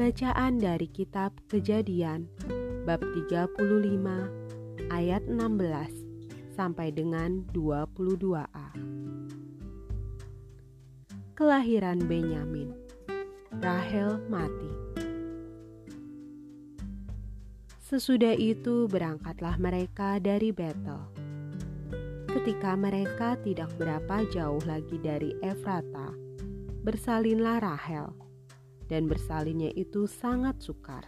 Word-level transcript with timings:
Bacaan 0.00 0.56
dari 0.56 0.88
kitab 0.88 1.36
Kejadian 1.52 2.24
bab 2.88 3.04
35 3.04 4.88
ayat 4.88 5.20
16 5.28 6.56
sampai 6.56 6.88
dengan 6.88 7.44
22a. 7.52 8.72
Kelahiran 11.36 12.00
Benyamin. 12.00 12.72
Rahel 13.60 14.24
mati. 14.32 14.72
Sesudah 17.84 18.32
itu 18.40 18.88
berangkatlah 18.88 19.60
mereka 19.60 20.16
dari 20.16 20.48
Betel. 20.48 21.12
Ketika 22.24 22.72
mereka 22.72 23.36
tidak 23.44 23.68
berapa 23.76 24.24
jauh 24.32 24.64
lagi 24.64 24.96
dari 24.96 25.36
Efrata, 25.44 26.08
bersalinlah 26.88 27.60
Rahel 27.60 28.29
dan 28.90 29.06
bersalinnya 29.06 29.70
itu 29.78 30.10
sangat 30.10 30.58
sukar. 30.58 31.06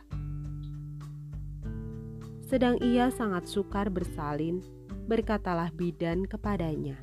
Sedang 2.47 2.79
ia 2.79 3.11
sangat 3.11 3.51
sukar 3.51 3.91
bersalin, 3.91 4.63
berkatalah 5.11 5.75
bidan 5.75 6.23
kepadanya, 6.31 6.95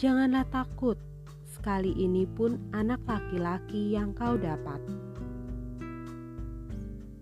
"Janganlah 0.00 0.48
takut, 0.48 0.96
sekali 1.44 1.92
ini 1.92 2.24
pun 2.24 2.56
anak 2.72 3.04
laki-laki 3.04 3.92
yang 3.92 4.16
kau 4.16 4.40
dapat." 4.40 4.80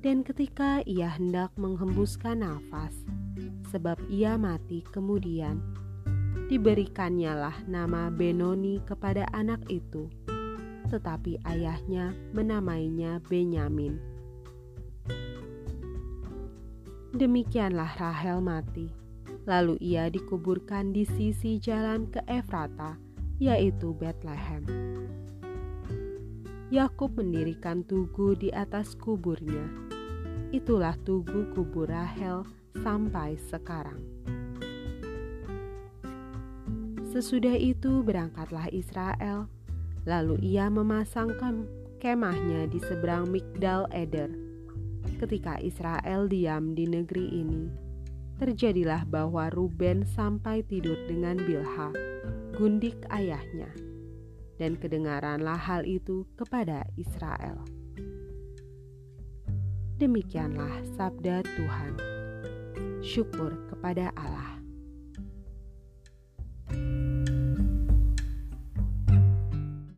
Dan 0.06 0.22
ketika 0.22 0.86
ia 0.86 1.10
hendak 1.10 1.50
menghembuskan 1.58 2.46
nafas, 2.46 2.94
sebab 3.74 3.98
ia 4.06 4.38
mati 4.38 4.86
kemudian, 4.94 5.58
diberikannya 6.46 7.50
nama 7.66 8.06
Benoni 8.14 8.78
kepada 8.86 9.26
anak 9.34 9.66
itu 9.66 10.06
tetapi 10.86 11.42
ayahnya 11.44 12.14
menamainya 12.32 13.18
Benyamin. 13.26 13.98
Demikianlah 17.16 17.96
Rahel 17.96 18.44
mati, 18.44 18.92
lalu 19.48 19.80
ia 19.80 20.10
dikuburkan 20.12 20.92
di 20.92 21.08
sisi 21.08 21.56
jalan 21.56 22.10
ke 22.12 22.20
Efrata, 22.28 23.00
yaitu 23.40 23.96
Bethlehem. 23.96 24.64
Yakub 26.68 27.14
mendirikan 27.14 27.86
tugu 27.86 28.34
di 28.34 28.50
atas 28.50 28.98
kuburnya. 28.98 29.70
Itulah 30.50 30.98
tugu 31.06 31.46
kubur 31.54 31.86
Rahel 31.86 32.42
sampai 32.82 33.38
sekarang. 33.38 34.02
Sesudah 37.16 37.56
itu 37.56 38.04
berangkatlah 38.04 38.68
Israel 38.74 39.48
Lalu 40.06 40.38
ia 40.54 40.70
memasangkan 40.70 41.66
kemahnya 41.98 42.70
di 42.70 42.78
seberang 42.78 43.26
Migdal 43.26 43.90
Eder. 43.90 44.30
Ketika 45.18 45.58
Israel 45.58 46.30
diam 46.30 46.78
di 46.78 46.86
negeri 46.86 47.26
ini, 47.42 47.66
terjadilah 48.38 49.02
bahwa 49.10 49.50
Ruben 49.50 50.06
sampai 50.06 50.62
tidur 50.62 50.96
dengan 51.10 51.40
Bilha, 51.42 51.90
gundik 52.54 53.02
ayahnya, 53.10 53.70
dan 54.62 54.78
kedengaranlah 54.78 55.58
hal 55.58 55.82
itu 55.82 56.22
kepada 56.38 56.86
Israel. 56.94 57.66
Demikianlah 59.96 60.84
sabda 60.94 61.40
Tuhan. 61.42 61.92
Syukur 63.00 63.56
kepada 63.72 64.12
Allah. 64.12 64.55